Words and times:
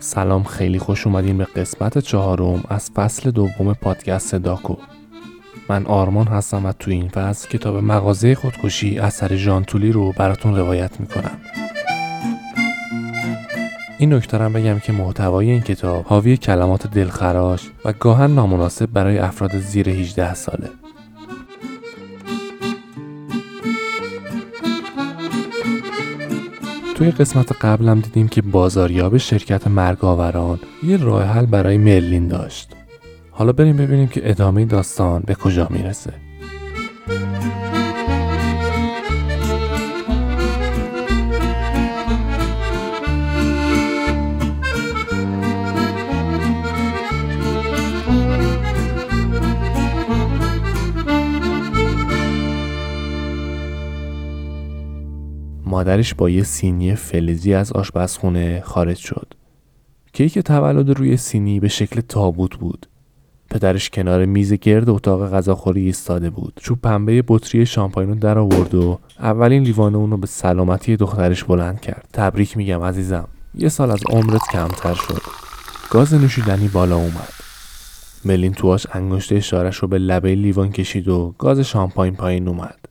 سلام 0.00 0.44
خیلی 0.44 0.78
خوش 0.78 1.06
اومدین 1.06 1.38
به 1.38 1.44
قسمت 1.44 1.98
چهارم 1.98 2.64
از 2.68 2.90
فصل 2.90 3.30
دوم 3.30 3.74
پادکست 3.74 4.34
داکو. 4.34 4.74
من 5.68 5.86
آرمان 5.86 6.26
هستم 6.26 6.66
و 6.66 6.72
تو 6.72 6.90
این 6.90 7.08
فصل 7.08 7.48
کتاب 7.48 7.76
مغازه 7.76 8.34
خودکشی 8.34 8.98
اثر 8.98 9.36
ژان 9.36 9.64
تولی 9.64 9.92
رو 9.92 10.12
براتون 10.12 10.56
روایت 10.56 11.00
می‌کنم. 11.00 11.38
این 13.98 14.14
نکترم 14.14 14.52
بگم 14.52 14.78
که 14.78 14.92
محتوای 14.92 15.50
این 15.50 15.60
کتاب 15.60 16.04
حاوی 16.04 16.36
کلمات 16.36 16.86
دلخراش 16.86 17.70
و 17.84 17.92
گاهن 17.92 18.30
نامناسب 18.30 18.86
برای 18.86 19.18
افراد 19.18 19.58
زیر 19.58 19.88
18 19.88 20.34
ساله. 20.34 20.70
توی 26.96 27.10
قسمت 27.10 27.52
قبلم 27.52 28.00
دیدیم 28.00 28.28
که 28.28 28.42
بازاریاب 28.42 29.16
شرکت 29.16 29.66
مرگاوران 29.66 30.60
یه 30.82 30.96
راه 30.96 31.24
حل 31.24 31.46
برای 31.46 31.78
مرلین 31.78 32.28
داشت. 32.28 32.72
حالا 33.30 33.52
بریم 33.52 33.76
ببینیم 33.76 34.08
که 34.08 34.30
ادامه 34.30 34.64
داستان 34.64 35.22
به 35.26 35.34
کجا 35.34 35.68
می‌رسه. 35.70 36.25
مادرش 55.76 56.14
با 56.14 56.30
یه 56.30 56.42
سینی 56.42 56.94
فلزی 56.94 57.54
از 57.54 57.72
آشپزخونه 57.72 58.60
خارج 58.60 58.96
شد. 58.96 59.34
کیک 60.12 60.38
تولد 60.38 60.90
روی 60.90 61.16
سینی 61.16 61.60
به 61.60 61.68
شکل 61.68 62.00
تابوت 62.00 62.56
بود. 62.56 62.86
پدرش 63.50 63.90
کنار 63.90 64.24
میز 64.24 64.52
گرد 64.52 64.88
اتاق 64.88 65.34
غذاخوری 65.34 65.80
ایستاده 65.86 66.30
بود. 66.30 66.52
چوب 66.62 66.80
پنبه 66.80 67.24
بطری 67.28 67.66
شامپاین 67.66 68.08
رو 68.08 68.14
در 68.14 68.38
آورد 68.38 68.74
و 68.74 68.98
اولین 69.18 69.62
لیوان 69.62 69.94
اون 69.94 70.10
رو 70.10 70.16
به 70.16 70.26
سلامتی 70.26 70.96
دخترش 70.96 71.44
بلند 71.44 71.80
کرد. 71.80 72.08
تبریک 72.12 72.56
میگم 72.56 72.82
عزیزم. 72.82 73.28
یه 73.54 73.68
سال 73.68 73.90
از 73.90 74.00
عمرت 74.10 74.42
کمتر 74.52 74.94
شد. 74.94 75.22
گاز 75.90 76.14
نوشیدنی 76.14 76.68
بالا 76.68 76.96
اومد. 76.96 77.32
ملین 78.24 78.52
تواش 78.52 78.86
انگشت 78.92 79.32
اشارش 79.32 79.76
رو 79.76 79.88
به 79.88 79.98
لبه 79.98 80.34
لیوان 80.34 80.72
کشید 80.72 81.08
و 81.08 81.34
گاز 81.38 81.60
شامپاین 81.60 82.14
پایین 82.14 82.48
اومد. 82.48 82.85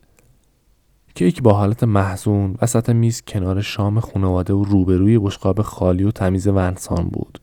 کیک 1.16 1.42
با 1.42 1.54
حالت 1.54 1.84
محزون 1.84 2.56
وسط 2.62 2.90
میز 2.90 3.22
کنار 3.28 3.62
شام 3.62 4.00
خانواده 4.00 4.54
و 4.54 4.64
روبروی 4.64 5.20
بشقاب 5.20 5.62
خالی 5.62 6.04
و 6.04 6.12
تمیز 6.12 6.48
ونسان 6.48 7.04
بود. 7.04 7.42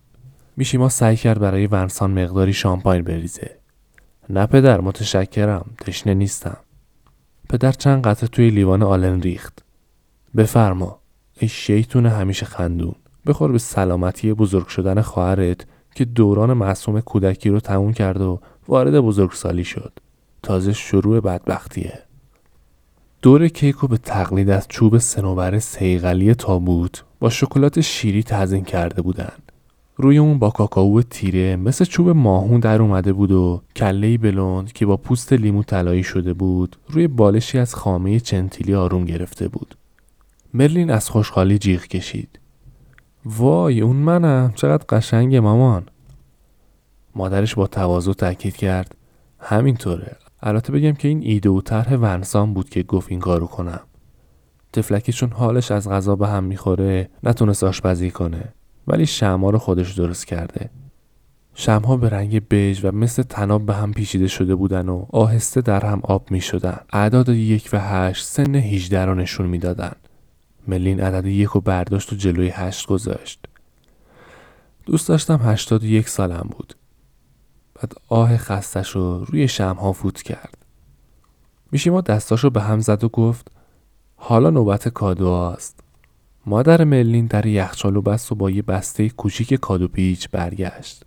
میشیما 0.57 0.89
سعی 0.89 1.17
کرد 1.17 1.41
برای 1.41 1.67
ونسان 1.67 2.23
مقداری 2.23 2.53
شامپاین 2.53 3.03
بریزه. 3.03 3.51
نه 4.31 4.47
پدر 4.47 4.81
متشکرم 4.81 5.71
تشنه 5.81 6.15
نیستم. 6.15 6.57
پدر 7.49 7.73
چند 7.73 8.07
قطعه 8.07 8.29
توی 8.29 8.51
لیوان 8.51 8.83
آلن 8.83 9.21
ریخت. 9.21 9.65
بفرما 10.37 10.99
ای 11.39 11.49
شیطون 11.49 12.07
همیشه 12.07 12.47
خندون 12.47 12.95
بخور 13.27 13.53
به 13.53 13.59
سلامتی 13.59 14.33
بزرگ 14.33 14.67
شدن 14.67 15.01
خواهرت 15.01 15.67
که 15.95 16.05
دوران 16.05 16.53
معصوم 16.53 17.01
کودکی 17.01 17.49
رو 17.51 17.61
تموم 17.61 17.93
کرد 17.93 18.21
و 18.21 18.41
وارد 18.69 19.01
بزرگسالی 19.01 19.65
شد. 19.65 19.93
تازه 20.43 20.73
شروع 20.73 21.21
بدبختیه. 21.21 22.12
دور 23.23 23.49
کیک 23.49 23.77
رو 23.77 23.89
به 23.89 23.99
تقلید 23.99 24.51
از 24.51 24.69
چوب 24.69 24.99
سنوبر 24.99 25.59
سیغلی 25.59 26.35
تابوت 26.35 27.05
با 27.21 27.31
شکلات 27.31 27.81
شیری 27.81 28.23
تزین 28.23 28.65
کرده 28.65 29.03
بودن. 29.03 29.33
روی 29.97 30.19
اون 30.19 30.39
با 30.39 30.51
کاکائو 30.51 31.03
تیره 31.03 31.57
مثل 31.57 31.85
چوب 31.85 32.09
ماهون 32.09 32.61
در 32.61 32.83
اومده 32.83 33.13
بود 33.13 33.33
و 33.33 33.63
کله 33.77 34.19
بلوند 34.19 34.73
که 34.73 34.87
با 34.87 34.97
پوست 34.97 35.33
لیمو 35.33 35.63
طلایی 35.63 36.03
شده 36.03 36.35
بود 36.35 36.77
روی 36.89 37.09
بالشی 37.09 37.59
از 37.59 37.75
خامه 37.75 38.21
چنتیلی 38.21 38.75
آروم 38.75 39.05
گرفته 39.05 39.49
بود. 39.49 39.75
مرلین 40.55 40.91
از 40.91 41.11
خوشحالی 41.11 41.59
جیغ 41.59 41.83
کشید. 41.83 42.39
وای 43.25 43.81
اون 43.81 43.97
منم 43.97 44.53
چقدر 44.57 44.85
قشنگه 44.89 45.41
مامان. 45.41 45.87
مادرش 47.15 47.55
با 47.55 47.67
تواضع 47.67 48.13
تاکید 48.13 48.57
کرد 48.57 48.95
همینطوره 49.39 50.17
البته 50.43 50.73
بگم 50.73 50.93
که 50.93 51.09
این 51.09 51.21
ایده 51.23 51.51
و 51.51 51.61
طرح 51.61 51.95
ونسان 51.95 52.55
بود 52.55 52.71
که 52.71 52.83
گفت 52.83 53.11
این 53.11 53.21
کارو 53.21 53.47
کنم 53.47 53.81
تفلکی 54.73 55.13
چون 55.13 55.31
حالش 55.31 55.71
از 55.71 55.89
غذا 55.89 56.17
به 56.17 56.29
هم 56.29 56.45
می‌خوره 56.45 57.09
نتونست 57.23 57.65
آشپزی 57.65 58.11
کنه 58.11 58.45
ولی 58.87 59.07
شمها 59.07 59.51
رو 59.51 59.59
خودش 59.59 59.93
درست 59.93 60.27
کرده 60.27 60.71
شمها 61.55 61.97
به 61.97 62.09
رنگ 62.09 62.49
بژ 62.49 62.85
و 62.85 62.93
مثل 62.93 63.23
تناب 63.23 63.67
به 63.67 63.75
هم 63.75 63.93
پیچیده 63.93 64.29
شده 64.29 64.55
بودن 64.55 64.89
و 64.89 65.07
آهسته 65.11 65.61
در 65.61 65.87
هم 65.87 66.01
آب 66.03 66.31
می 66.31 66.41
شدن. 66.41 66.81
اعداد 66.93 67.29
یک 67.29 67.71
و 67.73 67.81
هشت 67.81 68.27
سن 68.27 68.55
18 68.55 69.05
رو 69.05 69.15
نشون 69.15 69.47
می‌دادن. 69.47 69.93
ملین 70.69 71.01
عدد 71.01 71.27
یک 71.27 71.57
و 71.57 71.61
برداشت 71.61 72.13
و 72.13 72.17
جلوی 72.17 72.49
هشت 72.49 72.87
گذاشت. 72.87 73.45
دوست 74.87 75.09
داشتم 75.09 75.41
هشتاد 75.45 75.85
و 75.85 75.87
یک 75.87 76.09
سالم 76.09 76.49
بود. 76.51 76.75
بعد 77.83 77.95
آه 78.09 78.37
خستش 78.37 78.91
رو 78.91 79.25
روی 79.25 79.49
شمها 79.49 79.93
فوت 79.93 80.23
کرد. 80.23 80.59
میشیما 81.73 82.01
دستاشو 82.01 82.51
به 82.51 82.61
هم 82.63 82.81
زد 82.81 83.05
و 83.05 83.09
گفت 83.09 83.49
حالا 84.17 84.51
نوبت 84.51 84.89
کادو 84.89 85.29
است. 85.29 85.81
مادر 86.47 86.85
ملین 86.85 87.27
در 87.27 87.47
یخچالو 87.47 88.03
بست 88.03 88.33
و 88.33 88.35
با 88.35 88.51
یه 88.51 88.63
بسته 88.63 89.09
کوچیک 89.09 89.55
کادو 89.55 89.89
پیچ 89.89 90.29
برگشت. 90.31 91.03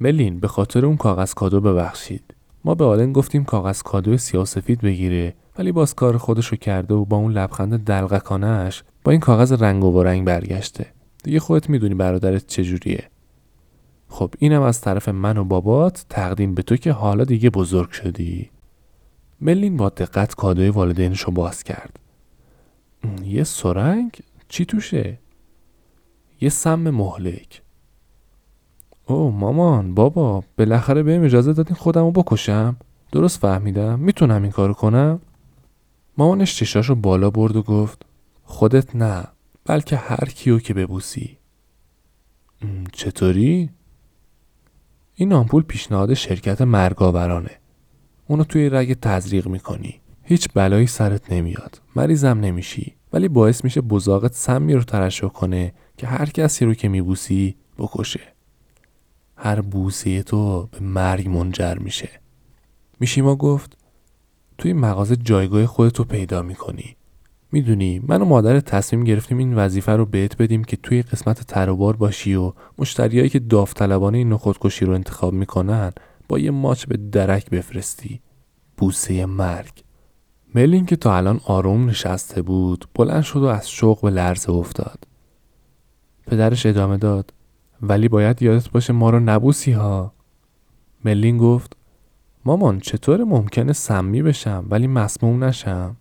ملین 0.00 0.40
به 0.40 0.48
خاطر 0.48 0.86
اون 0.86 0.96
کاغذ 0.96 1.34
کادو 1.34 1.60
ببخشید. 1.60 2.34
ما 2.64 2.74
به 2.74 2.84
آلن 2.84 3.12
گفتیم 3.12 3.44
کاغذ 3.44 3.82
کادو 3.82 4.16
سیاسفید 4.16 4.80
بگیره 4.80 5.34
ولی 5.58 5.72
باز 5.72 5.94
کار 5.94 6.18
خودشو 6.18 6.56
کرده 6.56 6.94
و 6.94 7.04
با 7.04 7.16
اون 7.16 7.32
لبخند 7.32 7.84
دلغکانش 7.84 8.82
با 9.04 9.12
این 9.12 9.20
کاغذ 9.20 9.52
رنگ 9.52 9.84
و 9.84 10.02
رنگ 10.02 10.26
برگشته. 10.26 10.86
دیگه 11.22 11.40
خودت 11.40 11.70
می‌دونی 11.70 11.94
برادرت 11.94 12.46
چجوریه. 12.46 13.10
خب 14.14 14.34
اینم 14.38 14.62
از 14.62 14.80
طرف 14.80 15.08
من 15.08 15.36
و 15.36 15.44
بابات 15.44 16.06
تقدیم 16.10 16.54
به 16.54 16.62
تو 16.62 16.76
که 16.76 16.92
حالا 16.92 17.24
دیگه 17.24 17.50
بزرگ 17.50 17.90
شدی. 17.90 18.50
ملین 19.40 19.76
با 19.76 19.88
دقت 19.88 20.34
کادوی 20.34 20.68
والدینش 20.68 21.20
رو 21.20 21.32
باز 21.32 21.62
کرد. 21.62 22.00
یه 23.24 23.44
سرنگ؟ 23.44 24.18
چی 24.48 24.64
توشه؟ 24.64 25.18
یه 26.40 26.48
سم 26.48 26.90
مهلک. 26.90 27.62
او 29.06 29.30
مامان 29.30 29.94
بابا 29.94 30.44
بالاخره 30.58 31.02
بهم 31.02 31.24
اجازه 31.24 31.52
دادین 31.52 31.76
خودم 31.76 32.04
رو 32.04 32.10
بکشم. 32.10 32.76
درست 33.12 33.40
فهمیدم؟ 33.40 34.00
می‌تونم 34.00 34.42
این 34.42 34.52
کارو 34.52 34.74
کنم؟ 34.74 35.20
مامانش 36.18 36.56
چشاش 36.56 36.88
رو 36.88 36.94
بالا 36.94 37.30
برد 37.30 37.56
و 37.56 37.62
گفت 37.62 38.02
خودت 38.44 38.96
نه 38.96 39.24
بلکه 39.64 39.96
هر 39.96 40.24
کیو 40.24 40.58
که 40.58 40.74
ببوسی. 40.74 41.38
چطوری؟ 42.92 43.70
این 45.14 45.32
آمپول 45.32 45.62
پیشنهاد 45.62 46.14
شرکت 46.14 46.62
مرگاورانه. 46.62 47.50
اونو 48.26 48.44
توی 48.44 48.68
رگ 48.68 48.92
تزریق 49.02 49.48
می‌کنی. 49.48 50.00
هیچ 50.22 50.48
بلایی 50.54 50.86
سرت 50.86 51.32
نمیاد. 51.32 51.80
مریضم 51.96 52.40
نمیشی. 52.40 52.94
ولی 53.12 53.28
باعث 53.28 53.64
میشه 53.64 53.80
بزاقت 53.80 54.34
سمی 54.34 54.74
رو 54.74 54.82
ترشح 54.82 55.28
کنه 55.28 55.72
که 55.96 56.06
هر 56.06 56.26
کسی 56.26 56.64
رو 56.64 56.74
که 56.74 56.88
میبوسی 56.88 57.56
بکشه. 57.78 58.20
هر 59.36 59.60
بوسه 59.60 60.22
تو 60.22 60.68
به 60.72 60.80
مرگ 60.80 61.28
منجر 61.28 61.74
میشه. 61.74 62.08
میشیما 63.00 63.36
گفت 63.36 63.78
توی 64.58 64.72
مغازه 64.72 65.16
جایگاه 65.16 65.66
خودتو 65.66 66.04
پیدا 66.04 66.42
می‌کنی. 66.42 66.96
می‌دونی 67.54 68.02
من 68.06 68.22
و 68.22 68.24
مادر 68.24 68.60
تصمیم 68.60 69.04
گرفتیم 69.04 69.38
این 69.38 69.54
وظیفه 69.54 69.92
رو 69.92 70.06
بهت 70.06 70.36
بدیم 70.36 70.64
که 70.64 70.76
توی 70.76 71.02
قسمت 71.02 71.42
تروبار 71.42 71.96
باشی 71.96 72.34
و 72.34 72.52
مشتریایی 72.78 73.28
که 73.28 73.38
داوطلبانه 73.38 74.18
این 74.18 74.36
خودکشی 74.36 74.84
رو 74.84 74.92
انتخاب 74.94 75.32
می‌کنن 75.32 75.92
با 76.28 76.38
یه 76.38 76.50
ماچ 76.50 76.86
به 76.86 76.96
درک 76.96 77.50
بفرستی. 77.50 78.20
بوسه 78.76 79.26
مرگ. 79.26 79.72
ملین 80.54 80.86
که 80.86 80.96
تا 80.96 81.16
الان 81.16 81.40
آروم 81.44 81.88
نشسته 81.88 82.42
بود 82.42 82.84
بلند 82.94 83.22
شد 83.22 83.42
و 83.42 83.46
از 83.46 83.70
شوق 83.70 84.00
به 84.00 84.10
لرزه 84.10 84.52
افتاد. 84.52 84.98
پدرش 86.26 86.66
ادامه 86.66 86.96
داد 86.96 87.32
ولی 87.82 88.08
باید 88.08 88.42
یادت 88.42 88.70
باشه 88.70 88.92
ما 88.92 89.10
رو 89.10 89.20
نبوسی 89.20 89.72
ها. 89.72 90.12
ملین 91.04 91.38
گفت 91.38 91.76
مامان 92.44 92.80
چطور 92.80 93.24
ممکنه 93.24 93.72
سمی 93.72 94.22
بشم 94.22 94.66
ولی 94.70 94.86
مسموم 94.86 95.44
نشم؟ 95.44 95.96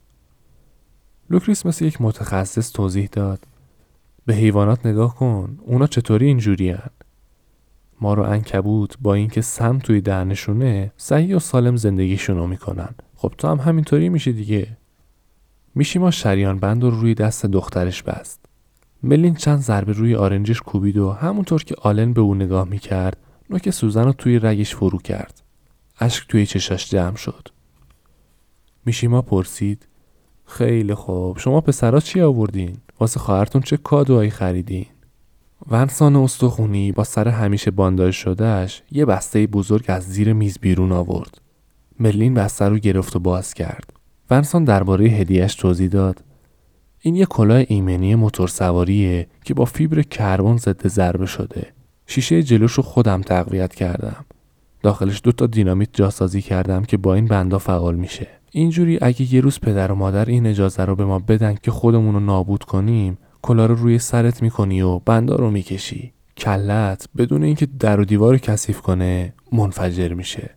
لوکریس 1.34 1.66
مثل 1.66 1.86
یک 1.86 2.02
متخصص 2.02 2.72
توضیح 2.72 3.10
داد 3.12 3.40
به 4.26 4.34
حیوانات 4.34 4.86
نگاه 4.86 5.16
کن 5.16 5.60
اونا 5.62 5.88
چطوری 5.88 6.26
اینجوری 6.26 6.76
مار 8.02 8.14
و 8.14 8.24
عنکبوت 8.24 8.98
با 9.02 9.14
اینکه 9.14 9.42
سم 9.42 9.80
توی 9.80 10.02
دهنشونه 10.02 10.92
صحیح 10.98 11.36
و 11.36 11.40
سالم 11.40 11.76
زندگیشونو 11.76 12.48
می‌کنن 12.48 12.96
خب 13.16 13.34
تو 13.38 13.48
هم 13.48 13.58
همینطوری 13.58 14.10
میشه 14.10 14.32
دیگه 14.32 14.78
میشیما 15.76 16.12
شریان 16.12 16.60
بند 16.60 16.84
رو 16.84 16.90
روی 16.90 17.14
دست 17.14 17.46
دخترش 17.46 18.04
بست. 18.04 18.46
ملین 19.04 19.36
چند 19.36 19.60
ضربه 19.60 19.94
روی 19.94 20.16
آرنجش 20.16 20.62
کوبید 20.62 20.98
و 20.98 21.12
همونطور 21.12 21.64
که 21.64 21.76
آلن 21.82 22.14
به 22.14 22.22
او 22.22 22.36
نگاه 22.36 22.68
می‌کرد 22.68 23.18
نوک 23.50 23.70
سوزن 23.70 24.04
رو 24.04 24.14
توی 24.14 24.40
رگش 24.40 24.76
فرو 24.76 24.98
کرد. 24.98 25.44
اشک 26.00 26.28
توی 26.28 26.46
چشاش 26.46 26.90
جمع 26.90 27.16
شد. 27.16 27.48
میشیما 28.86 29.22
پرسید 29.22 29.88
خیلی 30.54 30.96
خوب 30.96 31.38
شما 31.38 31.62
پسرا 31.62 32.00
چی 32.00 32.22
آوردین؟ 32.22 32.78
واسه 33.00 33.20
خواهرتون 33.20 33.62
چه 33.62 33.78
کادوهایی 33.78 34.30
خریدین؟ 34.30 34.86
ونسان 35.70 36.16
استخونی 36.16 36.92
با 36.92 37.04
سر 37.04 37.28
همیشه 37.28 37.72
بانداژ 37.72 38.16
شدهش 38.16 38.82
یه 38.92 39.06
بسته 39.06 39.48
بزرگ 39.48 39.86
از 39.88 40.04
زیر 40.04 40.34
میز 40.34 40.58
بیرون 40.62 40.92
آورد. 40.92 41.42
ملین 42.00 42.34
بسته 42.34 42.66
رو 42.66 42.78
گرفت 42.78 43.16
و 43.16 43.20
باز 43.20 43.54
کرد. 43.54 43.94
ونسان 44.30 44.64
درباره 44.64 45.06
هدیهش 45.06 45.56
توضیح 45.56 45.90
داد. 45.90 46.24
این 47.02 47.16
یه 47.16 47.26
کلاه 47.26 47.64
ایمنی 47.68 48.16
موتور 48.16 48.48
سواریه 48.48 49.28
که 49.44 49.54
با 49.54 49.66
فیبر 49.66 50.02
کربن 50.02 50.58
ضد 50.58 50.88
ضربه 50.88 51.26
شده. 51.26 51.68
شیشه 52.08 52.44
جلوش 52.44 52.74
رو 52.74 52.84
خودم 52.84 53.22
تقویت 53.22 53.76
کردم. 53.76 54.26
داخلش 54.82 55.22
دو 55.24 55.32
تا 55.32 55.48
دینامیت 55.48 55.90
جاسازی 55.94 56.42
کردم 56.42 56.84
که 56.84 56.98
با 56.98 57.14
این 57.14 57.26
بندا 57.26 57.58
فعال 57.58 57.96
میشه. 57.96 58.43
اینجوری 58.56 59.00
اگه 59.02 59.34
یه 59.34 59.42
روز 59.42 59.60
پدر 59.60 59.92
و 59.92 59.96
مادر 59.96 60.26
این 60.26 60.48
اجازه 60.48 60.86
رو 60.86 60.96
به 60.96 61.06
ما 61.06 61.20
بدن 61.20 61.56
که 61.64 61.72
خودمون 61.72 62.14
رو 62.14 62.20
نابود 62.20 62.64
کنیم 62.64 63.18
کلاه 63.42 63.66
رو 63.66 63.76
روی 63.76 64.00
سرت 64.00 64.42
می‌کنی 64.42 64.82
و 64.82 65.00
بندا 65.00 65.36
رو 65.36 65.52
می‌کشی. 65.52 66.14
کله‌ت 66.38 67.10
بدون 67.18 67.44
اینکه 67.44 67.66
در 67.66 68.00
و 68.00 68.06
دیوار 68.06 68.38
کثیف 68.38 68.82
کنه 68.82 69.34
منفجر 69.52 70.14
میشه. 70.14 70.50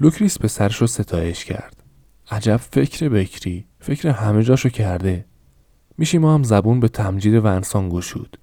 لوکریس 0.00 0.38
پسرش 0.38 0.76
رو 0.76 0.86
ستایش 0.86 1.44
کرد. 1.44 1.82
عجب 2.30 2.56
فکر 2.56 3.08
بکری. 3.08 3.64
فکر 3.78 4.08
همه 4.08 4.42
جاشو 4.42 4.68
کرده. 4.68 5.24
میشی 5.98 6.18
ما 6.18 6.34
هم 6.34 6.42
زبون 6.42 6.80
به 6.80 6.88
تمجید 6.88 7.34
ونسان 7.34 7.88
گشود. 7.88 8.38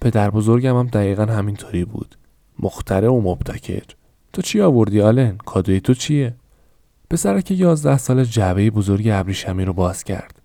پدر 0.00 0.30
بزرگم 0.30 0.76
هم 0.76 0.86
دقیقا 0.86 1.24
همینطوری 1.24 1.84
بود. 1.84 2.18
مختره 2.58 3.08
و 3.08 3.20
مبتکر. 3.20 3.84
تو 4.32 4.42
چی 4.42 4.60
آوردی 4.60 5.00
آلن؟ 5.00 5.36
کادوی 5.36 5.80
تو 5.80 5.94
چیه؟ 5.94 6.34
پسرک 7.12 7.50
یازده 7.50 7.98
سال 7.98 8.24
جعبه 8.24 8.70
بزرگ 8.70 9.08
ابریشمی 9.12 9.64
رو 9.64 9.72
باز 9.72 10.04
کرد. 10.04 10.42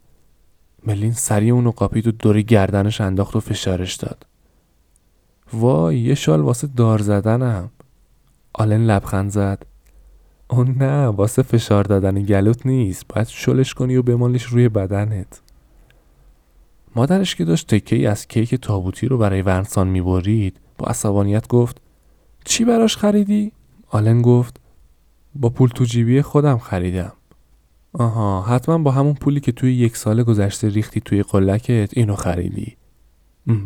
ملین 0.86 1.14
سریع 1.14 1.54
اونو 1.54 1.72
قاپید 1.72 2.08
و 2.08 2.12
دوری 2.12 2.44
گردنش 2.44 3.02
انداخت 3.02 3.36
و 3.36 3.40
فشارش 3.40 3.96
داد. 3.96 4.26
وای 5.54 6.00
یه 6.00 6.16
شال 6.16 6.42
واسه 6.42 6.68
دار 6.68 7.02
زدنم. 7.02 7.70
آلن 8.54 8.86
لبخند 8.86 9.32
زد. 9.32 9.66
اون 10.48 10.76
نه 10.78 11.08
واسه 11.08 11.42
فشار 11.42 11.84
دادن 11.84 12.24
گلوت 12.24 12.66
نیست. 12.66 13.08
باید 13.08 13.28
شلش 13.28 13.74
کنی 13.74 13.96
و 13.96 14.04
بمالیش 14.04 14.44
روی 14.44 14.70
بدنت. 14.70 15.42
مادرش 16.96 17.36
که 17.36 17.46
داشت 17.46 17.68
تکه 17.68 17.96
ای 17.96 18.06
از 18.06 18.28
کیک 18.28 18.56
تابوتی 18.56 19.08
رو 19.08 19.18
برای 19.18 19.42
ونسان 19.42 19.88
می‌برید 19.88 20.60
با 20.78 20.88
عصبانیت 20.88 21.48
گفت 21.48 21.82
چی 22.46 22.66
براش 22.66 22.98
خریدی؟ 22.98 23.52
آلن 23.90 24.22
گفت 24.22 24.60
با 25.40 25.50
پول 25.50 25.70
تو 25.70 25.84
جیبی 25.84 26.22
خودم 26.22 26.58
خریدم. 26.58 27.14
آها 27.94 28.42
حتما 28.42 28.78
با 28.78 28.92
همون 28.92 29.14
پولی 29.14 29.40
که 29.40 29.52
توی 29.52 29.74
یک 29.76 29.98
سال 29.98 30.24
گذشته 30.24 30.70
ریختی 30.70 31.02
توی 31.02 31.24
قلکت 31.24 31.90
اینو 31.98 32.16
خریدی. 32.16 32.78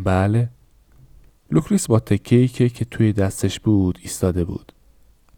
بله. 0.03 0.49
لوکریس 1.51 1.87
با 1.87 1.99
تکه 1.99 2.47
که 2.47 2.85
توی 2.85 3.13
دستش 3.13 3.59
بود 3.59 3.99
ایستاده 4.01 4.45
بود. 4.45 4.71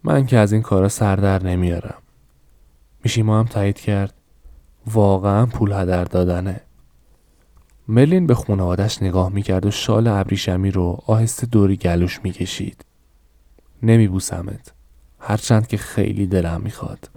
من 0.03 0.25
که 0.25 0.37
از 0.37 0.53
این 0.53 0.61
کارا 0.61 0.89
سردر 0.89 1.43
نمیارم. 1.43 2.01
میشی 3.03 3.21
ما 3.21 3.39
هم 3.39 3.45
تایید 3.45 3.79
کرد. 3.79 4.13
واقعا 4.87 5.45
پول 5.45 5.71
هدر 5.71 6.03
دادنه. 6.03 6.61
ملین 7.87 8.27
به 8.27 8.35
خانوادش 8.35 9.03
نگاه 9.03 9.29
می‌کرد 9.33 9.65
و 9.65 9.71
شال 9.71 10.07
ابریشمی 10.07 10.71
رو 10.71 10.97
آهسته 11.07 11.47
دوری 11.47 11.77
گلوش 11.77 12.19
می‌کشید. 12.23 12.85
نمیبوسمت. 13.83 14.72
هرچند 15.25 15.67
که 15.67 15.77
خیلی 15.77 16.27
دلم 16.27 16.61
می‌خواد. 16.63 17.09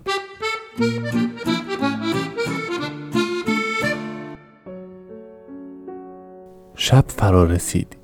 شب 6.74 7.04
فرا 7.08 7.44
رسید. 7.44 7.96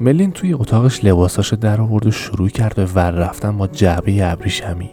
ملین 0.00 0.32
توی 0.32 0.52
اتاقش 0.54 1.04
لباساشو 1.04 1.56
در 1.56 1.80
آورد 1.80 2.06
و 2.06 2.10
شروع 2.10 2.48
کرد 2.48 2.74
به 2.76 2.84
ور 2.84 3.10
رفتن 3.10 3.58
با 3.58 3.66
جعبه 3.66 4.32
ابریشمی. 4.32 4.90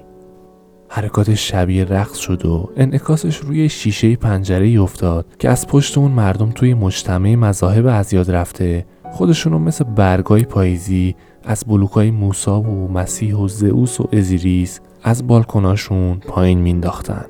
حرکات 0.89 1.33
شبیه 1.33 1.83
رقص 1.83 2.17
شد 2.17 2.45
و 2.45 2.69
انعکاسش 2.77 3.37
روی 3.37 3.69
شیشه 3.69 4.15
پنجره 4.15 4.81
افتاد 4.81 5.25
که 5.39 5.49
از 5.49 5.67
پشت 5.67 5.97
اون 5.97 6.11
مردم 6.11 6.51
توی 6.51 6.73
مجتمع 6.73 7.35
مذاهب 7.35 7.85
از 7.85 8.13
یاد 8.13 8.31
رفته 8.31 8.85
خودشونو 9.11 9.59
مثل 9.59 9.83
برگای 9.83 10.43
پاییزی 10.43 11.15
از 11.45 11.63
بلوکای 11.67 12.11
موسا 12.11 12.61
و 12.61 12.91
مسیح 12.91 13.35
و 13.35 13.47
زئوس 13.47 14.01
و 14.01 14.07
ازیریس 14.13 14.79
از 15.03 15.27
بالکناشون 15.27 16.17
پایین 16.19 16.59
مینداختن 16.59 17.25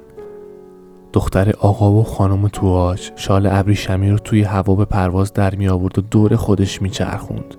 دختر 1.13 1.53
آقا 1.59 1.91
و 1.91 2.03
خانم 2.03 2.47
تواج 2.47 3.11
شال 3.15 3.47
ابریشمی 3.47 4.09
رو 4.09 4.17
توی 4.17 4.43
هوا 4.43 4.75
به 4.75 4.85
پرواز 4.85 5.33
در 5.33 5.55
می 5.55 5.67
آورد 5.67 5.99
و 5.99 6.01
دور 6.01 6.35
خودش 6.35 6.81
می 6.81 6.89
چرخوند. 6.89 7.55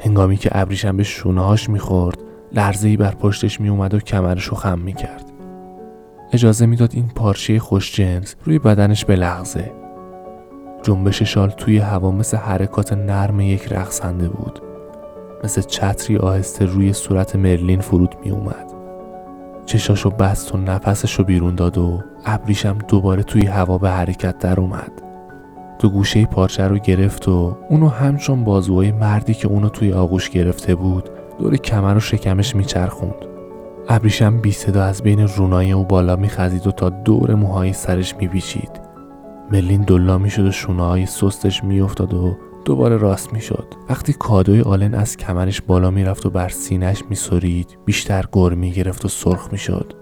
هنگامی 0.00 0.36
که 0.36 0.50
ابریشم 0.52 0.96
به 0.96 1.02
شونه 1.02 1.44
هاش 1.44 1.68
می 1.68 1.78
خورد 1.78 2.18
لرزهی 2.52 2.96
بر 2.96 3.14
پشتش 3.14 3.60
می 3.60 3.68
اومد 3.68 3.94
و 3.94 4.00
کمرش 4.00 4.44
رو 4.44 4.56
خم 4.56 4.78
می 4.78 4.92
کرد. 4.92 5.24
اجازه 6.32 6.66
می‌داد 6.66 6.90
این 6.94 7.08
پارچه 7.08 7.58
خوش 7.58 7.94
جنس 7.94 8.34
روی 8.44 8.58
بدنش 8.58 9.04
به 9.04 9.16
لغزه. 9.16 9.72
جنبش 10.82 11.22
شال 11.22 11.50
توی 11.50 11.78
هوا 11.78 12.10
مثل 12.10 12.36
حرکات 12.36 12.92
نرم 12.92 13.40
یک 13.40 13.72
رقصنده 13.72 14.28
بود. 14.28 14.65
مثل 15.44 15.62
چتری 15.62 16.16
آهسته 16.16 16.64
روی 16.64 16.92
صورت 16.92 17.36
مرلین 17.36 17.80
فرود 17.80 18.14
می 18.24 18.30
اومد. 18.30 18.72
چشاشو 19.66 20.10
بست 20.10 20.54
و 20.54 20.58
نفسشو 20.58 21.24
بیرون 21.24 21.54
داد 21.54 21.78
و 21.78 22.02
ابریشم 22.24 22.78
دوباره 22.88 23.22
توی 23.22 23.46
هوا 23.46 23.78
به 23.78 23.90
حرکت 23.90 24.38
در 24.38 24.60
اومد. 24.60 25.06
تو 25.78 25.88
گوشه 25.88 26.26
پارچه 26.26 26.68
رو 26.68 26.78
گرفت 26.78 27.28
و 27.28 27.56
اونو 27.68 27.88
همچون 27.88 28.44
بازوهای 28.44 28.92
مردی 28.92 29.34
که 29.34 29.48
اونو 29.48 29.68
توی 29.68 29.92
آغوش 29.92 30.30
گرفته 30.30 30.74
بود 30.74 31.10
دور 31.38 31.56
کمر 31.56 31.96
و 31.96 32.00
شکمش 32.00 32.56
میچرخوند 32.56 33.14
ابریشم 33.88 34.40
بی 34.40 34.52
صدا 34.52 34.82
از 34.84 35.02
بین 35.02 35.28
رونای 35.28 35.72
او 35.72 35.84
بالا 35.84 36.16
میخزید 36.16 36.66
و 36.66 36.72
تا 36.72 36.88
دور 36.90 37.34
موهای 37.34 37.72
سرش 37.72 38.16
میپیچید 38.16 38.70
ملین 39.52 39.82
دلا 39.82 40.18
می‌شد 40.18 40.46
و 40.46 40.50
شونه 40.50 40.82
های 40.82 41.06
سستش 41.06 41.64
میافتاد 41.64 42.14
و 42.14 42.36
دوباره 42.66 42.96
راست 42.96 43.32
می‌شد. 43.32 43.74
وقتی 43.88 44.12
کادوی 44.12 44.60
آلن 44.60 44.94
از 44.94 45.16
کمرش 45.16 45.60
بالا 45.60 45.90
می‌رفت 45.90 46.26
و 46.26 46.30
بر 46.30 46.48
سینش 46.48 47.02
میسرید 47.08 47.78
بیشتر 47.84 48.24
گر 48.32 48.48
می‌گرفت 48.48 49.04
و 49.04 49.08
سرخ 49.08 49.48
می‌شد. 49.52 49.92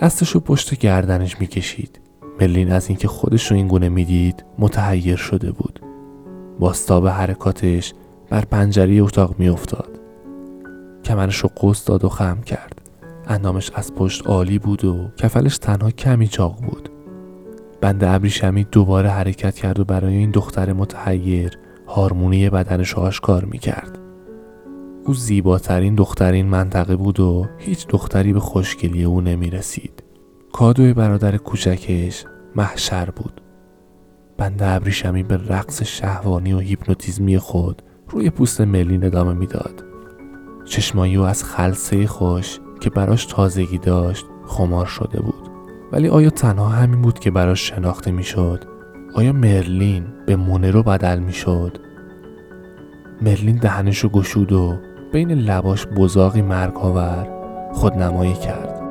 دستشو 0.00 0.40
پشت 0.40 0.78
گردنش 0.78 1.40
می‌کشید. 1.40 2.00
ملین 2.40 2.72
از 2.72 2.88
اینکه 2.88 3.08
خودش 3.08 3.50
رو 3.50 3.56
این 3.56 3.68
گونه 3.68 3.88
می‌دید 3.88 4.44
متحیر 4.58 5.16
شده 5.16 5.52
بود. 5.52 5.80
باستاب 6.60 7.08
حرکاتش 7.08 7.94
بر 8.30 8.40
پنجره 8.40 8.94
اتاق 8.94 9.34
میافتاد. 9.38 10.00
کمرش 11.04 11.36
رو 11.36 11.50
قوس 11.56 11.84
داد 11.84 12.04
و 12.04 12.08
خم 12.08 12.40
کرد. 12.40 12.80
اندامش 13.26 13.70
از 13.74 13.94
پشت 13.94 14.26
عالی 14.26 14.58
بود 14.58 14.84
و 14.84 15.08
کفلش 15.16 15.58
تنها 15.58 15.90
کمی 15.90 16.28
چاق 16.28 16.60
بود. 16.60 16.88
بند 17.80 18.04
ابریشمی 18.04 18.64
دوباره 18.64 19.08
حرکت 19.08 19.54
کرد 19.54 19.80
و 19.80 19.84
برای 19.84 20.16
این 20.16 20.30
دختر 20.30 20.72
متحیر 20.72 21.58
هارمونی 21.86 22.50
بدنش 22.50 22.94
آشکار 22.94 23.44
می 23.44 23.58
کرد. 23.58 23.98
او 25.04 25.14
زیباترین 25.14 25.94
دختر 25.94 26.32
این 26.32 26.46
منطقه 26.46 26.96
بود 26.96 27.20
و 27.20 27.46
هیچ 27.58 27.86
دختری 27.86 28.32
به 28.32 28.40
خوشگلی 28.40 29.04
او 29.04 29.20
نمی 29.20 29.50
رسید. 29.50 30.02
کادوی 30.52 30.92
برادر 30.92 31.36
کوچکش 31.36 32.24
محشر 32.56 33.10
بود. 33.10 33.40
بند 34.36 34.62
ابریشمی 34.62 35.22
به 35.22 35.36
رقص 35.48 35.82
شهوانی 35.82 36.52
و 36.52 36.58
هیپنوتیزمی 36.58 37.38
خود 37.38 37.82
روی 38.08 38.30
پوست 38.30 38.60
ملین 38.60 39.04
ادامه 39.04 39.34
می‌داد. 39.34 39.84
چشمایی 40.64 41.16
او 41.16 41.24
از 41.24 41.44
خلصه 41.44 42.06
خوش 42.06 42.58
که 42.80 42.90
براش 42.90 43.26
تازگی 43.26 43.78
داشت 43.78 44.26
خمار 44.46 44.86
شده 44.86 45.20
بود. 45.20 45.50
ولی 45.92 46.08
آیا 46.08 46.30
تنها 46.30 46.68
همین 46.68 47.02
بود 47.02 47.18
که 47.18 47.30
براش 47.30 47.68
شناخته 47.68 48.10
می‌شد 48.10 48.64
آیا 49.16 49.32
مرلین 49.32 50.04
به 50.26 50.36
مونرو 50.36 50.82
بدل 50.82 51.18
می‌شد؟ 51.18 51.78
مرلین 53.22 53.56
دهنشو 53.56 54.08
گشود 54.08 54.52
و 54.52 54.78
بین 55.12 55.30
لباش 55.30 55.86
بزاقی 55.86 56.42
مرگاور 56.42 57.28
خودنمایی 57.72 58.34
کرد. 58.34 58.85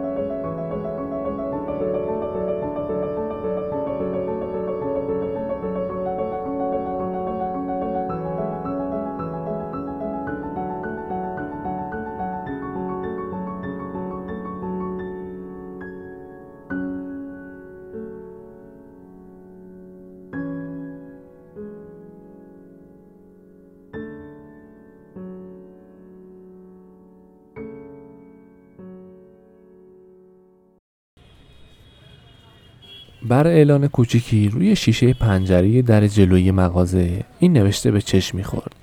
بر 33.28 33.48
اعلان 33.48 33.88
کوچیکی 33.88 34.50
روی 34.50 34.76
شیشه 34.76 35.14
پنجره 35.14 35.82
در 35.82 36.08
جلوی 36.08 36.52
مغازه 36.52 37.24
این 37.40 37.54
نوشته 37.54 37.92
به 37.92 38.02
چشم 38.02 38.38
می‌خورد. 38.38 38.76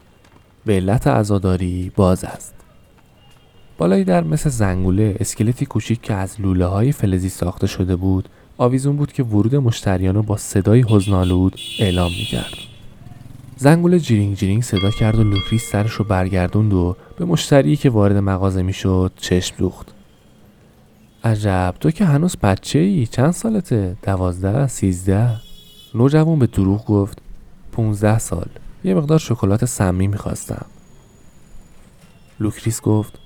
به 0.67 0.73
علت 0.73 1.07
عزاداری 1.07 1.93
باز 1.97 2.25
است. 2.25 2.55
بالای 3.79 4.05
در 4.05 4.25
مثل 4.25 4.51
زنگوله 4.51 5.17
اسکلتی 5.21 5.67
کوچیک 5.67 6.03
که 6.03 6.15
از 6.15 6.41
لوله 6.41 6.67
های 6.67 6.93
فلزی 6.93 7.29
ساخته 7.29 7.67
شده 7.67 7.97
بود 7.97 8.29
آویزون 8.59 8.97
بود 8.97 9.13
که 9.13 9.23
ورود 9.23 9.55
مشتریان 9.55 10.15
رو 10.15 10.23
با 10.23 10.37
صدای 10.37 10.85
حزن‌آلود 10.89 11.57
اعلام 11.79 12.11
می‌کرد. 12.19 12.55
زنگوله 13.57 13.99
جیرینگ 13.99 14.37
جیرینگ 14.37 14.63
صدا 14.63 14.91
کرد 14.91 15.19
و 15.19 15.25
لوکریس 15.25 15.71
سرش 15.71 15.93
رو 15.93 16.05
برگردوند 16.05 16.73
و 16.73 16.97
به 17.19 17.25
مشتری 17.25 17.77
که 17.77 17.91
وارد 17.91 18.17
مغازه 18.17 18.63
می‌شد 18.63 19.13
چشم 19.17 19.57
دوخت. 19.59 19.95
عجب. 21.25 21.75
تو 21.81 21.91
که 21.91 22.05
هنوز 22.05 22.37
بچه 22.37 22.79
ای 22.79 23.07
چند 23.07 23.31
سالته؟ 23.31 23.97
دوازده 24.03 24.67
سیزده. 24.67 25.31
نوجوان 25.95 26.39
به 26.39 26.47
دروغ 26.47 26.87
گفت. 26.87 27.19
پونزده 27.73 28.19
سال. 28.19 28.47
یه 28.85 28.95
مقدار 28.95 29.19
شکلات 29.19 29.65
سمی 29.65 30.07
می‌خواستم. 30.07 30.67
لوکریس 32.41 32.81
گفت 32.81 33.19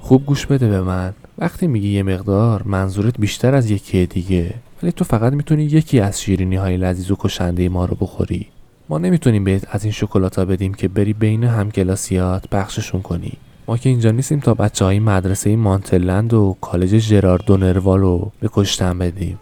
خوب 0.00 0.26
گوش 0.26 0.46
بده 0.46 0.68
به 0.68 0.82
من. 0.82 1.12
وقتی 1.38 1.66
میگی 1.66 1.88
یه 1.88 2.02
مقدار 2.02 2.62
منظورت 2.62 3.20
بیشتر 3.20 3.54
از 3.54 3.70
یکی 3.70 4.06
دیگه. 4.06 4.54
ولی 4.82 4.92
تو 4.92 5.04
فقط 5.04 5.32
می‌تونی 5.32 5.64
یکی 5.64 6.00
از 6.00 6.22
شیرینی 6.22 6.56
های 6.56 6.76
لذیذ 6.76 7.10
و 7.10 7.16
کشنده 7.18 7.68
ما 7.68 7.84
رو 7.84 7.96
بخوری. 8.00 8.46
ما 8.88 8.98
نمی‌تونیم 8.98 9.44
بهت 9.44 9.66
از 9.70 9.84
این 9.84 9.92
شکلات 9.92 10.38
ها 10.38 10.44
بدیم 10.44 10.74
که 10.74 10.88
بری 10.88 11.12
بین 11.12 11.44
همکلاسیات 11.44 12.48
پخششون 12.48 13.02
کنی. 13.02 13.32
ما 13.72 13.78
که 13.78 13.88
اینجا 13.88 14.10
نیستیم 14.10 14.40
تا 14.40 14.54
بچه 14.54 14.84
های 14.84 14.98
مدرسه 14.98 15.56
مانتلند 15.56 16.34
و 16.34 16.56
کالج 16.60 16.98
ژرارد 16.98 17.44
دونروال 17.44 18.00
رو 18.00 18.32
به 18.40 18.50
کشتن 18.52 18.98
بدیم. 18.98 19.38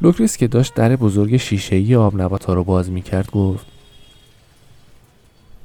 لوکریس 0.00 0.36
که 0.36 0.48
داشت 0.48 0.74
در 0.74 0.96
بزرگ 0.96 1.36
شیشه 1.36 1.76
ای 1.76 1.94
آب 1.96 2.20
نبات 2.20 2.44
ها 2.44 2.54
رو 2.54 2.64
باز 2.64 2.90
می‌کرد 2.90 3.30
گفت 3.30 3.66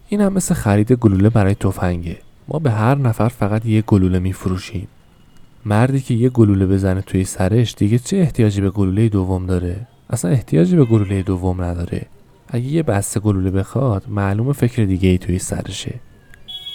این 0.10 0.22
هم 0.22 0.34
مثل 0.34 0.54
خرید 0.54 0.92
گلوله 0.92 1.30
برای 1.30 1.56
تفنگه. 1.56 2.18
ما 2.48 2.60
به 2.60 2.72
هر 2.72 2.96
نفر 2.96 3.28
فقط 3.28 3.66
یه 3.66 3.82
گلوله 3.82 4.20
میفروشیم. 4.20 4.88
مردی 5.66 6.02
که 6.02 6.14
یه 6.14 6.30
گلوله 6.30 6.66
بزنه 6.66 7.02
توی 7.02 7.24
سرش 7.24 7.76
دیگه 7.78 8.00
چه 8.00 8.18
احتیاجی 8.18 8.62
به 8.62 8.70
گلوله 8.70 9.10
دوم 9.10 9.46
داره؟ 9.46 9.88
اصلا 10.10 10.32
احتیاجی 10.32 10.76
به 10.76 10.86
گلوله 10.86 11.22
دوم 11.22 11.62
نداره. 11.62 12.06
اگه 12.48 12.66
یه 12.66 12.84
بسته 12.84 13.20
گلوله 13.20 13.52
بخواد 13.52 14.04
معلومه 14.10 14.54
فکر 14.54 14.86
دیگه 14.86 15.10
ای 15.10 15.18
توی 15.18 15.40
سرشه. 15.40 15.94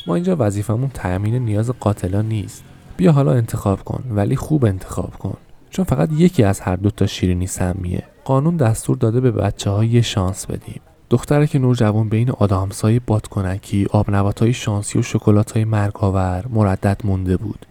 ما 0.07 0.15
اینجا 0.15 0.37
وظیفمون 0.39 0.91
تأمین 0.95 1.35
نیاز 1.35 1.71
قاتلان 1.71 2.29
نیست. 2.29 2.65
بیا 2.97 3.13
حالا 3.13 3.33
انتخاب 3.33 3.85
کن 3.85 4.05
ولی 4.11 4.37
خوب 4.37 4.65
انتخاب 4.65 5.15
کن. 5.19 5.37
چون 5.71 5.85
فقط 5.85 6.09
یکی 6.13 6.43
از 6.43 6.61
هر 6.61 6.77
دوتا 6.77 7.07
شیرینی 7.07 7.47
سمیه. 7.47 8.03
قانون 8.25 8.57
دستور 8.57 8.97
داده 8.97 9.21
به 9.21 9.31
بچه 9.31 9.71
های 9.71 9.89
یه 9.89 10.03
شانس 10.03 10.47
بدیم. 10.47 10.81
دختره 11.11 11.47
که 11.47 11.59
نوجوان 11.59 12.09
بین 12.09 12.31
آدامسای 12.31 12.99
بادکنکی 12.99 13.87
آب 13.91 14.09
های 14.39 14.53
شانسی 14.53 14.99
و 14.99 15.03
شکلات 15.03 15.53
های 15.53 15.65
مرگاور 15.65 16.45
مردد 16.51 17.01
مونده 17.05 17.37
بود 17.37 17.67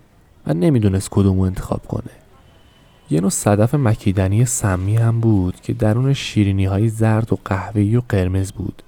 و 0.48 0.54
نمی‌دونست 0.54 1.10
کدومو 1.10 1.42
انتخاب 1.42 1.82
کنه. 1.88 2.12
یه 3.10 3.22
نوع 3.22 3.30
صدف 3.30 3.76
مکیدنی 3.76 4.46
سمی 4.46 4.98
هم 4.98 5.20
بود 5.20 5.62
که 5.62 5.74
درون 5.74 6.14
شیرینی 6.14 6.66
های 6.66 6.90
زرد 6.90 7.34
و 7.34 7.38
قهوه‌ای 7.46 7.96
و 7.96 8.02
قرمز 8.10 8.52
بود. 8.52 8.84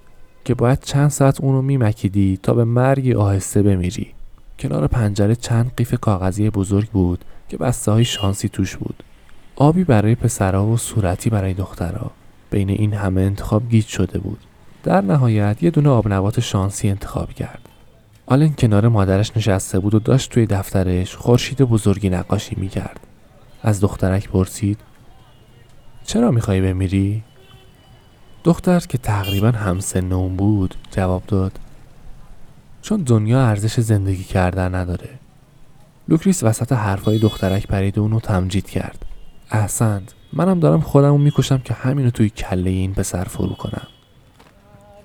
که 0.46 0.54
باید 0.54 0.80
چند 0.80 1.10
ساعت 1.10 1.42
اونو 1.42 1.62
میمکیدی 1.62 2.40
تا 2.44 2.54
به 2.54 2.64
مرگی 2.64 3.14
آهسته 3.14 3.62
بمیری. 3.62 4.08
کنار 4.60 4.88
پنجره 4.88 5.36
چند 5.36 5.72
قیف 5.78 6.00
کاغذی 6.02 6.50
بزرگ 6.50 6.90
بود 6.90 7.26
که 7.50 7.58
بسته 7.58 7.92
های 7.92 8.06
شانسی 8.06 8.50
توش 8.50 8.78
بود. 8.78 9.04
آبی 9.56 9.84
برای 9.84 10.16
پسرها 10.16 10.66
و 10.66 10.78
صورتی 10.78 11.30
برای 11.30 11.54
دخترها 11.54 12.12
بین 12.50 12.70
این 12.70 12.94
همه 12.94 13.22
انتخاب 13.22 13.70
گیج 13.70 13.86
شده 13.88 14.20
بود. 14.20 14.40
در 14.84 15.02
نهایت 15.02 15.64
یه 15.64 15.70
دونه 15.70 15.90
آبنبات 15.90 16.40
شانسی 16.40 16.90
انتخاب 16.90 17.34
کرد. 17.34 17.70
آلن 18.26 18.54
کنار 18.58 18.88
مادرش 18.88 19.38
نشسته 19.38 19.80
بود 19.80 19.96
و 19.96 20.00
داشت 20.00 20.32
توی 20.32 20.46
دفترش 20.46 21.16
خورشید 21.16 21.58
بزرگی 21.58 22.10
نقاشی 22.10 22.56
می‌کرد. 22.60 23.00
از 23.62 23.82
دخترک 23.82 24.30
پرسید 24.30 24.80
چرا 26.06 26.32
می‌خوای 26.32 26.62
بمیری؟ 26.62 27.24
دختر 28.44 28.80
که 28.80 28.98
تقریبا 28.98 29.52
همسن 29.52 30.14
اون 30.14 30.36
بود 30.36 30.76
جواب 30.92 31.24
داد. 31.28 31.60
چون 32.82 33.02
دنیا 33.02 33.48
ارزش 33.48 33.80
زندگی 33.80 34.24
کردن 34.24 34.76
نداره. 34.76 35.10
لوکریس 36.08 36.44
وسط 36.44 36.72
حرفای 36.72 37.20
دخترک 37.20 37.68
پرید 37.68 37.98
و 37.98 38.02
اونو 38.02 38.20
تمجید 38.20 38.70
کرد. 38.70 39.06
احسنت 39.52 40.14
منم 40.34 40.60
دارم 40.60 40.82
خودمو 40.82 41.18
می‌کشم 41.18 41.58
که 41.58 41.74
همینو 41.74 42.10
توی 42.10 42.30
کله 42.30 42.70
این 42.70 42.94
پسر 42.94 43.24
فرو 43.24 43.54
کنم. 43.54 43.88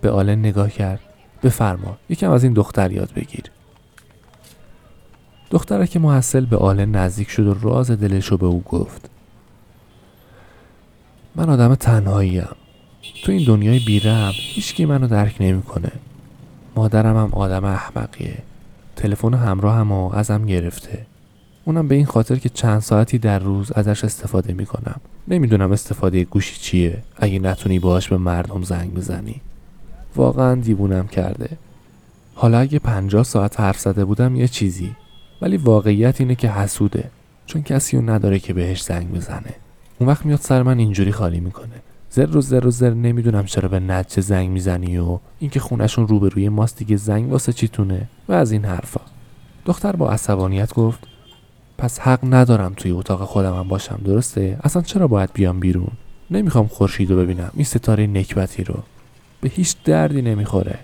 به 0.01 0.11
آلن 0.11 0.39
نگاه 0.39 0.71
کرد. 0.71 1.01
بفرما 1.43 1.97
یکم 2.09 2.31
از 2.31 2.45
این 2.45 2.53
دختر 2.53 2.93
یاد 2.93 3.13
بگیر. 3.13 3.45
دخترک 5.51 5.97
محصل 5.97 6.45
به 6.45 6.57
آلن 6.57 6.91
نزدیک 6.91 7.31
شد 7.31 7.47
و 7.47 7.55
راز 7.69 7.91
دلش 7.91 8.27
رو 8.27 8.37
به 8.37 8.47
او 8.47 8.63
گفت. 8.63 9.11
من 11.37 11.51
آدم 11.51 11.75
تنهاییم. 11.75 12.49
تو 13.25 13.33
این 13.33 13.45
دنیای 13.47 13.79
بیرم 13.79 14.33
هیچکی 14.35 14.85
منو 14.85 15.09
درک 15.09 15.37
نمی‌کنه. 15.41 15.93
مادرم 16.77 17.17
هم 17.17 17.31
آدم 17.33 17.65
احمقیه. 17.65 18.39
تلفن 18.97 19.35
همراه 19.35 19.77
هم 19.77 19.93
ازم 19.93 20.47
گرفته. 20.47 21.07
اونم 21.65 21.89
به 21.89 21.95
این 21.95 22.07
خاطر 22.07 22.37
که 22.37 22.49
چند 22.49 22.81
ساعتی 22.81 23.19
در 23.19 23.39
روز 23.39 23.73
ازش 23.73 24.05
استفاده 24.05 24.53
می‌کنم. 24.53 25.01
نمی‌دونم 25.29 25.73
استفاده 25.73 26.25
گوشی 26.25 26.57
چیه. 26.61 27.03
اگه 27.17 27.39
نتونی 27.39 27.79
باهاش 27.79 28.09
به 28.09 28.17
مردم 28.17 28.63
زنگ 28.63 28.95
بزنی. 28.95 29.41
واقعا 30.17 30.55
دیوونم 30.55 31.09
کرده. 31.09 31.49
حالا 32.35 32.59
اگه 32.59 32.79
پنجاه 32.79 33.23
ساعت 33.23 33.61
حرف 33.61 33.79
زده 33.79 34.05
بودم 34.05 34.37
یه 34.37 34.49
چیزی. 34.49 34.91
ولی 35.43 35.57
واقعیت 35.57 36.21
اینه 36.21 36.35
که 36.35 36.51
حسوده. 36.51 37.11
چون 37.47 37.63
کسی 37.63 37.97
رو 37.97 38.11
نداره 38.11 38.39
که 38.39 38.53
بهش 38.53 38.83
زنگ 38.83 39.13
بزنه. 39.13 39.55
اون 39.99 40.09
وقت 40.09 40.27
میاد 40.27 40.41
سر 40.41 40.63
من 40.63 40.79
اینجوری 40.79 41.13
خالی 41.13 41.41
می‌کنه. 41.41 41.83
زر 42.11 42.37
و 42.37 42.41
زر 42.41 42.67
و 42.67 42.71
زر 42.71 42.95
نمی‌دونم 42.95 43.45
چرا 43.45 43.69
به 43.69 43.81
نجه 43.81 44.21
زنگ 44.21 44.51
می‌زنی 44.51 44.99
و 44.99 45.19
اینکه 45.39 45.61
خونشون 45.61 46.09
روبروی 46.09 46.49
ماست 46.49 46.79
دیگه 46.79 46.97
زنگ 46.97 47.33
واسه 47.33 47.53
چیتونه 47.53 48.09
و 48.29 48.33
از 48.33 48.53
این 48.53 48.65
حرفا. 48.65 49.01
دختر 49.65 49.97
با 49.97 50.11
عصبانیت 50.11 50.75
گفت 50.75 50.99
پس 51.79 52.01
حق 52.01 52.35
ندارم 52.35 52.75
توی 52.77 52.91
اتاق 52.91 53.25
خودم 53.25 53.69
باشم 53.69 54.01
درسته؟ 54.05 54.59
اصلا 54.65 54.83
چرا 54.83 55.09
باید 55.09 55.31
بیام 55.33 55.61
بیرون؟ 55.61 55.91
نمی‌خوام 56.31 56.67
خورشید 56.67 57.11
رو 57.11 57.17
ببینم 57.17 57.51
این 57.55 57.65
ستاره 57.65 58.07
نکبتی 58.07 58.65
رو. 58.65 58.75
به 59.41 59.49
هیچ 59.49 59.77
دردی 59.85 60.23
نمی‌خوره. 60.23 60.79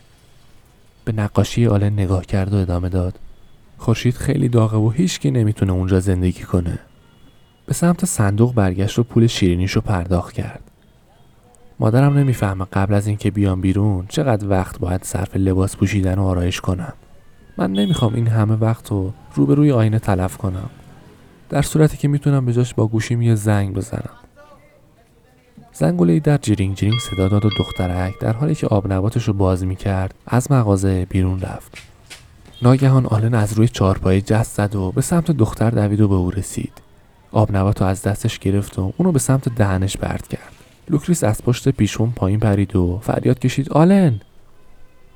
به 1.04 1.12
نقاشی 1.12 1.66
آلن 1.66 1.92
نگاه 1.92 2.26
کرد 2.26 2.54
و 2.54 2.56
ادامه 2.56 2.88
داد 2.88 3.18
خورشید 3.78 4.14
خیلی 4.14 4.48
داغه 4.48 4.76
و 4.76 4.90
هیچکی 4.90 5.30
نمی‌تونه 5.30 5.72
اونجا 5.72 6.00
زندگی 6.00 6.42
کنه. 6.42 6.78
به 7.66 7.74
سمت 7.74 8.04
صندوق 8.04 8.54
برگشت 8.54 8.98
و 8.98 9.02
پول 9.02 9.26
شیرینیشو 9.26 9.80
پرداخت 9.80 10.32
کرد. 10.32 10.63
مادرم 11.80 12.18
نمی‌فهمه 12.18 12.64
قبل 12.72 12.94
از 12.94 13.06
اینکه 13.06 13.30
بیام 13.30 13.60
بیرون 13.60 14.06
چقدر 14.08 14.48
وقت 14.48 14.78
باید 14.78 15.04
صرف 15.04 15.36
لباس 15.36 15.76
پوشیدن 15.76 16.14
و 16.14 16.24
آرایش 16.24 16.60
کنم. 16.60 16.92
من 17.58 17.72
نمی‌خوام 17.72 18.14
این 18.14 18.26
همه 18.26 18.54
وقت 18.54 18.90
رو 18.90 19.12
روبروی 19.34 19.72
آینه 19.72 19.98
تلف 19.98 20.36
کنم. 20.36 20.70
در 21.48 21.62
صورتی 21.62 21.96
که 21.96 22.08
می‌تونم 22.08 22.46
به 22.46 22.52
جاش 22.52 22.74
با 22.74 22.86
گوشیم 22.86 23.22
یه 23.22 23.34
زنگ 23.34 23.74
بزنم. 23.74 24.10
زنگوله 25.72 26.20
در 26.20 26.38
جیرینگ 26.38 26.76
جیرینگ 26.76 27.00
صدا 27.00 27.28
داد 27.28 27.44
و 27.44 27.50
دخترک 27.58 28.18
در 28.18 28.32
حالی 28.32 28.54
که 28.54 28.66
آب 28.66 28.92
نباتش 28.92 29.28
رو 29.28 29.34
باز 29.34 29.64
می‌کرد 29.64 30.14
از 30.26 30.52
مغازه 30.52 31.04
بیرون 31.04 31.40
رفت. 31.40 31.78
ناگهان 32.62 33.06
آلن 33.06 33.34
از 33.34 33.52
روی 33.52 33.68
چارپایه 33.68 34.20
جست 34.20 34.56
زد 34.56 34.74
و 34.74 34.92
به 34.92 35.00
سمت 35.00 35.30
دختر 35.30 35.70
دوید 35.70 36.00
و 36.00 36.08
به 36.08 36.14
او 36.14 36.30
رسید. 36.30 36.72
آب 37.32 37.56
نبات 37.56 37.80
رو 37.80 37.86
از 37.86 38.02
دستش 38.02 38.38
گرفت 38.38 38.78
و 38.78 38.92
اونو 38.96 39.12
به 39.12 39.18
سمت 39.18 39.48
دهنش 39.48 39.96
برد 39.96 40.28
کرد. 40.28 40.53
لوکریس 40.88 41.24
از 41.24 41.42
پشت 41.42 41.68
پیشخون 41.68 42.10
پایین 42.10 42.40
پرید 42.40 42.76
و 42.76 42.98
فریاد 43.02 43.38
کشید 43.38 43.72
آلن! 43.72 44.20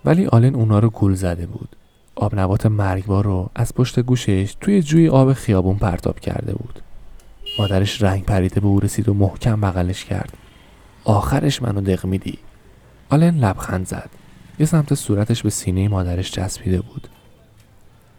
ولی 0.05 0.27
آلن 0.27 0.55
اونا 0.55 0.79
رو 0.79 0.91
گول 0.91 1.15
زده 1.15 1.47
بود. 1.47 1.77
آب 2.17 2.39
نبات 2.39 2.67
مرگبار 2.67 3.25
رو 3.25 3.51
از 3.55 3.75
پشت 3.75 4.01
گوشش 4.01 4.57
توی 4.61 4.83
جوی 4.83 5.09
آب 5.09 5.33
خیابون 5.33 5.77
پرتاب 5.77 6.21
کرده 6.21 6.53
بود. 6.53 6.81
مادرش 7.59 8.03
رنگ 8.03 8.25
پریده 8.25 8.61
به 8.61 8.67
او 8.67 8.81
رسید 8.81 9.09
و 9.09 9.15
محکم 9.15 9.61
بغلش 9.61 10.05
کرد. 10.05 10.33
آخرش 11.05 11.63
منو 11.63 11.81
دق 11.81 12.07
میدی. 12.07 12.39
آلن 13.11 13.39
لبخند 13.39 13.87
زد. 13.87 14.11
یه 14.59 14.67
سمت 14.67 14.95
صورتش 14.95 15.43
به 15.43 15.51
سینه 15.51 15.89
مادرش 15.89 16.31
چسبیده 16.31 16.81
بود. 16.81 17.09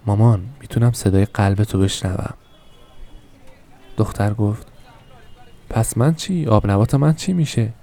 مامان 0.06 0.42
می‌تونم 0.62 0.92
صدای 0.92 1.26
قلبتو 1.26 1.80
بشنوم. 1.80 2.34
دختر 3.98 4.34
گفت 4.34 4.68
پس 5.70 5.98
من 5.98 6.16
چی؟ 6.16 6.46
آب 6.46 6.72
نبات 6.72 6.96
من 6.96 7.14
چی 7.14 7.34
میشه؟ 7.34 7.74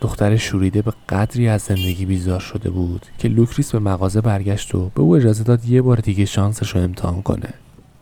دختر 0.00 0.36
شوریده 0.36 0.82
به 0.82 0.92
قدری 1.08 1.48
از 1.48 1.62
زندگی 1.62 2.06
بیزار 2.06 2.40
شده 2.40 2.70
بود 2.70 3.06
که 3.18 3.28
لوکریس 3.28 3.72
به 3.72 3.78
مغازه 3.78 4.20
برگشت 4.20 4.74
و 4.74 4.90
به 4.94 5.00
او 5.00 5.16
اجازه 5.16 5.44
داد 5.44 5.64
یه 5.64 5.82
بار 5.82 5.96
دیگه 5.96 6.24
شانسش 6.24 6.70
رو 6.70 6.80
امتحان 6.80 7.22
کنه. 7.22 7.54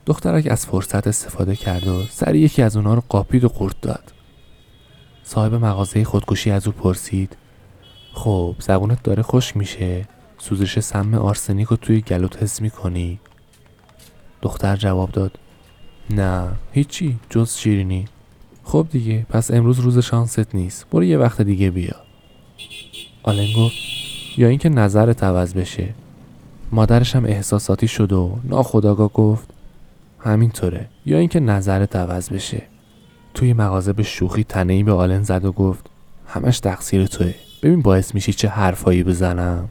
دخترک 0.06 0.46
از 0.50 0.66
فرصت 0.66 1.06
استفاده 1.06 1.56
کرد 1.56 1.86
و 1.86 2.02
سریع 2.02 2.38
یکی 2.38 2.62
از 2.62 2.76
اونها 2.76 2.94
رو 2.94 3.02
قاپید 3.08 3.44
و 3.44 3.48
قورت 3.48 3.80
داد. 3.82 4.12
صاحب 5.22 5.54
مغازه 5.54 6.04
خودکشی 6.04 6.50
از 6.50 6.66
او 6.66 6.72
پرسید 6.72 7.36
خب 8.14 8.54
زبونت 8.58 9.02
داره 9.02 9.22
خوش 9.22 9.56
میشه؟ 9.56 10.08
سوزش 10.38 10.80
سم 10.80 11.14
آرسنیک 11.14 11.68
رو 11.68 11.76
توی 11.76 12.00
گلوت 12.00 12.42
حس 12.42 12.60
می‌کنی؟ 12.60 13.20
دختر 14.42 14.76
جواب 14.76 15.10
داد 15.10 15.38
نه 16.10 16.48
هیچی 16.72 17.18
جز 17.30 17.56
شیرینی. 17.56 18.04
خب 18.64 18.86
دیگه 18.90 19.26
پس 19.28 19.50
امروز 19.50 19.80
روز 19.80 19.98
شانست 19.98 20.54
نیست. 20.54 20.86
برو 20.90 21.04
یه 21.04 21.18
وقت 21.18 21.42
دیگه 21.42 21.70
بیا. 21.70 21.96
آلن 23.22 23.46
گفت 23.56 23.74
یا 24.36 24.48
اینکه 24.48 24.68
نظرت 24.68 25.24
عوض 25.24 25.54
بشه. 25.54 25.88
مادرش 26.72 27.16
هم 27.16 27.24
احساساتی 27.24 27.88
شد 27.88 28.12
و 28.12 28.38
ناخداگاه 28.44 29.12
گفت 29.12 29.48
همینطوره. 30.20 30.86
یا 31.06 31.18
اینکه 31.18 31.40
نظرت 31.40 31.96
عوض 31.96 32.30
بشه. 32.30 32.62
توی 33.34 33.52
مغازه 33.52 33.92
به 33.92 34.02
شوخی 34.02 34.44
تنهی 34.44 34.82
به 34.82 34.92
آلن 34.92 35.22
زد 35.22 35.44
و 35.44 35.52
گفت 35.52 35.86
همش 36.26 36.60
تقصیر 36.60 37.06
توه. 37.06 37.34
ببین 37.62 37.82
باعث 37.82 38.14
میشی 38.14 38.32
چه 38.32 38.48
حرفایی 38.48 39.02
بزنم. 39.02 39.68